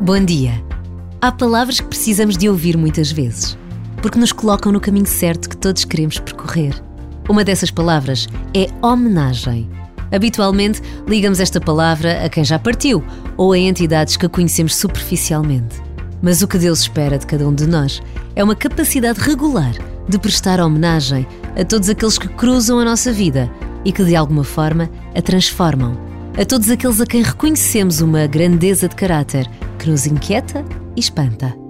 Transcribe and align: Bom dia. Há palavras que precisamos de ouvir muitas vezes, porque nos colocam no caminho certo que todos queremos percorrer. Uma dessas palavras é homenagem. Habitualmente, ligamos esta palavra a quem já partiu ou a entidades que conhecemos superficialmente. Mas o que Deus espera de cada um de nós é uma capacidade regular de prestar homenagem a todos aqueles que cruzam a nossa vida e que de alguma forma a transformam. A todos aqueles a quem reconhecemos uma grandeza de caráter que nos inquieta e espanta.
Bom 0.00 0.22
dia. 0.22 0.62
Há 1.20 1.30
palavras 1.30 1.80
que 1.80 1.86
precisamos 1.86 2.36
de 2.36 2.48
ouvir 2.48 2.76
muitas 2.76 3.10
vezes, 3.12 3.56
porque 4.02 4.18
nos 4.18 4.32
colocam 4.32 4.70
no 4.72 4.80
caminho 4.80 5.06
certo 5.06 5.48
que 5.48 5.56
todos 5.56 5.84
queremos 5.84 6.18
percorrer. 6.18 6.74
Uma 7.28 7.44
dessas 7.44 7.70
palavras 7.70 8.28
é 8.54 8.66
homenagem. 8.84 9.70
Habitualmente, 10.12 10.82
ligamos 11.06 11.40
esta 11.40 11.60
palavra 11.60 12.24
a 12.24 12.28
quem 12.28 12.44
já 12.44 12.58
partiu 12.58 13.02
ou 13.36 13.52
a 13.52 13.58
entidades 13.58 14.16
que 14.16 14.28
conhecemos 14.28 14.74
superficialmente. 14.74 15.80
Mas 16.20 16.42
o 16.42 16.48
que 16.48 16.58
Deus 16.58 16.80
espera 16.80 17.16
de 17.16 17.26
cada 17.26 17.48
um 17.48 17.54
de 17.54 17.66
nós 17.66 18.02
é 18.34 18.42
uma 18.42 18.56
capacidade 18.56 19.20
regular 19.20 19.72
de 20.08 20.18
prestar 20.18 20.60
homenagem 20.60 21.26
a 21.58 21.64
todos 21.64 21.88
aqueles 21.88 22.18
que 22.18 22.28
cruzam 22.28 22.80
a 22.80 22.84
nossa 22.84 23.12
vida 23.12 23.50
e 23.84 23.92
que 23.92 24.04
de 24.04 24.16
alguma 24.16 24.44
forma 24.44 24.90
a 25.14 25.22
transformam. 25.22 26.13
A 26.36 26.44
todos 26.44 26.68
aqueles 26.68 27.00
a 27.00 27.06
quem 27.06 27.22
reconhecemos 27.22 28.00
uma 28.00 28.26
grandeza 28.26 28.88
de 28.88 28.96
caráter 28.96 29.48
que 29.78 29.88
nos 29.88 30.04
inquieta 30.04 30.64
e 30.96 31.00
espanta. 31.00 31.63